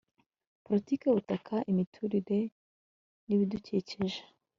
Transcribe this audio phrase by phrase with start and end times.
[0.65, 2.39] politike y'ubutaka, imiturire
[3.25, 4.19] n'ibidukikije